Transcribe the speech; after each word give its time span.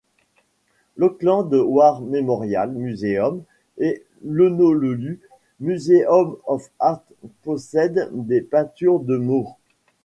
L'Auckland 0.97 1.53
War 1.53 2.01
Memorial 2.01 2.71
Museum 2.71 3.43
et 3.77 4.03
l'Honolulu 4.23 5.19
Museum 5.59 6.37
of 6.47 6.67
Art 6.79 7.03
possèdent 7.43 8.09
des 8.11 8.41
peintures 8.41 8.99
de 9.01 9.15
Moore. 9.17 9.59